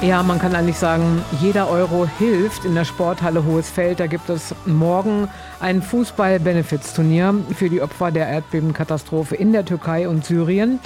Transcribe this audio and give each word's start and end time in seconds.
Ja, 0.00 0.22
man 0.22 0.38
kann 0.38 0.54
eigentlich 0.54 0.76
sagen, 0.76 1.22
jeder 1.40 1.68
Euro 1.68 2.06
hilft 2.18 2.64
in 2.64 2.76
der 2.76 2.84
Sporthalle 2.84 3.44
Hohes 3.44 3.68
Feld. 3.68 3.98
Da 3.98 4.06
gibt 4.06 4.30
es 4.30 4.54
morgen 4.64 5.28
ein 5.58 5.82
Fußball-Benefits-Turnier 5.82 7.34
für 7.56 7.68
die 7.68 7.82
Opfer 7.82 8.12
der 8.12 8.28
Erdbebenkatastrophe 8.28 9.34
in 9.34 9.52
der 9.52 9.64
Türkei 9.64 10.08
und 10.08 10.24
Syrien. 10.24 10.78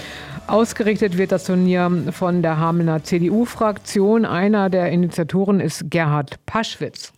Ausgerichtet 0.46 1.18
wird 1.18 1.30
das 1.30 1.44
Turnier 1.44 1.90
von 2.10 2.40
der 2.40 2.58
Hamelner 2.58 3.04
CDU-Fraktion. 3.04 4.24
Einer 4.24 4.70
der 4.70 4.90
Initiatoren 4.90 5.60
ist 5.60 5.90
Gerhard 5.90 6.44
Paschwitz. 6.46 7.12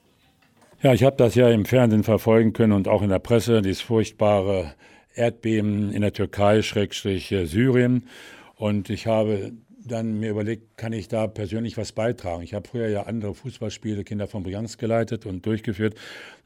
Ja, 0.82 0.92
ich 0.95 1.04
habe 1.04 1.16
das 1.16 1.36
ja 1.36 1.48
im 1.48 1.64
Fernsehen 1.64 2.02
verfolgen 2.02 2.52
können 2.52 2.72
und 2.72 2.88
auch 2.88 3.02
in 3.02 3.08
der 3.08 3.20
Presse, 3.20 3.62
dieses 3.62 3.80
furchtbare 3.80 4.74
Erdbeben 5.14 5.92
in 5.92 6.02
der 6.02 6.12
Türkei, 6.12 6.62
Schrägstrich 6.62 7.30
äh, 7.30 7.46
Syrien. 7.46 8.08
Und 8.56 8.90
ich 8.90 9.06
habe 9.06 9.52
dann 9.85 10.19
mir 10.19 10.30
überlegt, 10.30 10.77
kann 10.77 10.93
ich 10.93 11.09
da 11.09 11.27
persönlich 11.27 11.77
was 11.77 11.93
beitragen? 11.93 12.43
Ich 12.43 12.55
habe 12.55 12.69
früher 12.69 12.89
ja 12.89 13.03
andere 13.03 13.34
Fußballspiele, 13.34 14.05
Kinder 14.05 14.27
von 14.27 14.42
Brianz 14.42 14.79
geleitet 14.79 15.27
und 15.27 15.45
durchgeführt 15.47 15.95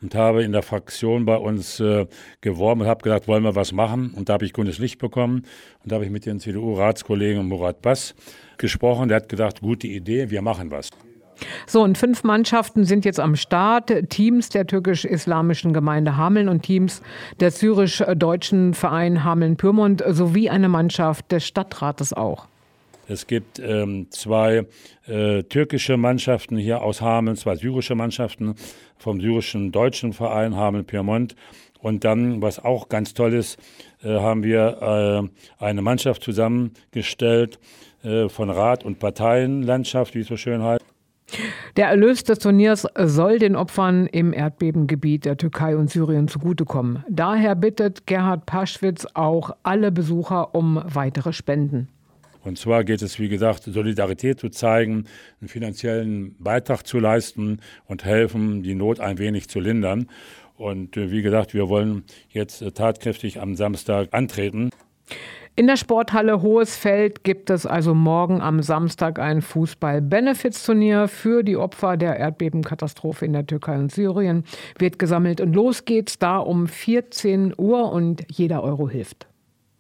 und 0.03 0.15
habe 0.15 0.43
in 0.43 0.53
der 0.53 0.63
Fraktion 0.63 1.25
bei 1.25 1.37
uns 1.37 1.81
äh, 1.81 2.07
geworben 2.41 2.83
und 2.83 2.87
habe 2.87 3.03
gesagt, 3.03 3.29
wollen 3.29 3.45
wir 3.45 3.55
was 3.55 3.73
machen? 3.73 4.13
Und 4.15 4.29
da 4.29 4.35
habe 4.35 4.45
ich 4.45 4.53
grünes 4.53 4.79
Licht 4.79 4.99
bekommen 4.99 5.45
und 5.83 5.93
da 5.93 5.97
habe 5.97 6.05
ich 6.05 6.11
mit 6.11 6.27
den 6.27 6.41
CDU-Ratskollegen 6.41 7.47
Murat 7.47 7.83
Bass 7.83 8.15
gesprochen. 8.59 9.09
Der 9.09 9.17
hat 9.17 9.29
gesagt, 9.29 9.61
gute 9.61 9.87
Idee, 9.87 10.31
wir 10.31 10.43
machen 10.43 10.71
was. 10.71 10.91
So, 11.67 11.83
und 11.83 11.97
fünf 11.97 12.25
Mannschaften 12.25 12.85
sind 12.85 13.05
jetzt 13.05 13.21
am 13.21 13.37
Start. 13.37 13.93
Teams 14.09 14.49
der 14.49 14.67
türkisch-islamischen 14.67 15.73
Gemeinde 15.73 16.17
Hameln 16.17 16.49
und 16.49 16.63
Teams 16.63 17.03
der 17.41 17.51
syrisch-deutschen 17.51 18.75
Verein 18.75 19.23
Hameln-Pyrmont 19.25 20.03
sowie 20.09 20.51
eine 20.51 20.69
Mannschaft 20.69 21.31
des 21.31 21.47
Stadtrates 21.47 22.13
auch. 22.13 22.49
Es 23.09 23.27
gibt 23.27 23.59
ähm, 23.59 24.07
zwei 24.11 24.67
äh, 25.07 25.43
türkische 25.43 25.97
Mannschaften 25.97 26.59
hier 26.59 26.83
aus 26.83 27.01
Hameln, 27.01 27.37
zwei 27.37 27.57
syrische 27.57 27.95
Mannschaften 27.95 28.55
vom 28.99 29.21
syrischen 29.21 29.73
deutschen 29.73 30.13
Verein 30.13 30.55
Hameln-Pyrmont. 30.55 31.35
Und 31.81 32.05
dann, 32.05 32.43
was 32.43 32.63
auch 32.63 32.89
ganz 32.91 33.15
toll 33.15 33.33
ist, 33.33 33.59
äh, 34.03 34.09
haben 34.09 34.43
wir 34.43 35.31
äh, 35.59 35.65
eine 35.65 35.81
Mannschaft 35.81 36.23
zusammengestellt 36.23 37.59
äh, 38.03 38.29
von 38.29 38.51
Rat- 38.51 38.85
und 38.85 38.99
Parteienlandschaft, 38.99 40.15
wie 40.15 40.21
es 40.21 40.27
so 40.27 40.37
schön 40.37 40.63
heißt. 40.63 40.85
Der 41.77 41.89
Erlös 41.89 42.25
des 42.25 42.41
Turniers 42.41 42.87
soll 43.05 43.39
den 43.39 43.55
Opfern 43.57 44.07
im 44.07 44.33
Erdbebengebiet 44.33 45.25
der 45.25 45.37
Türkei 45.37 45.77
und 45.77 45.91
Syrien 45.91 46.27
zugutekommen. 46.29 47.05
Daher 47.09 47.55
bittet 47.55 48.07
Gerhard 48.07 48.47
Paschwitz 48.47 49.07
auch 49.15 49.51
alle 49.63 49.93
Besucher 49.93 50.55
um 50.55 50.83
weitere 50.85 51.33
Spenden. 51.33 51.89
Und 52.49 52.59
zwar 52.59 52.83
geht 52.83 53.03
es, 53.03 53.19
wie 53.19 53.29
gesagt, 53.29 53.65
Solidarität 53.65 54.41
zu 54.41 54.49
zeigen, 54.49 55.05
einen 55.41 55.49
finanziellen 55.49 56.35
Beitrag 56.39 56.87
zu 56.87 56.99
leisten 56.99 57.61
und 57.87 58.07
helfen, 58.07 58.63
die 58.63 58.75
Not 58.75 59.01
ein 59.01 59.19
wenig 59.19 59.49
zu 59.49 59.61
lindern. 59.61 60.09
Und 60.57 60.97
äh, 60.97 61.11
wie 61.11 61.21
gesagt, 61.21 61.53
wir 61.53 61.69
wollen 61.69 62.05
jetzt 62.31 62.63
äh, 62.63 62.73
tatkräftig 62.73 63.41
am 63.41 63.55
Samstag 63.55 64.09
antreten. 64.13 64.71
In 65.57 65.67
der 65.67 65.77
Sporthalle 65.77 66.41
Hohes 66.41 66.75
Feld 66.75 67.23
gibt 67.23 67.51
es 67.51 67.67
also 67.67 67.93
morgen 67.95 68.41
am 68.41 68.63
Samstag 68.63 69.19
ein 69.19 69.43
Fußball-Benefits-Turnier 69.43 71.09
für 71.09 71.43
die 71.43 71.57
Opfer 71.57 71.97
der 71.97 72.17
Erdbebenkatastrophe 72.17 73.27
in 73.27 73.35
der 73.35 73.47
Türkei 73.47 73.77
und 73.77 73.93
Syrien. 73.93 74.45
Wird 74.79 74.99
gesammelt 74.99 75.41
und 75.43 75.53
los 75.53 75.85
geht's 75.85 76.19
da 76.19 76.39
um 76.39 76.67
14 76.67 77.53
Uhr 77.59 77.93
und 77.93 78.25
jeder 78.31 78.63
Euro 78.63 78.89
hilft. 78.89 79.27